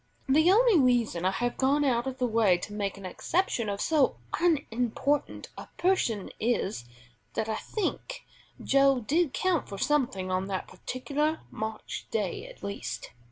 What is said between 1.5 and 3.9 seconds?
gone out of the way to make an exception of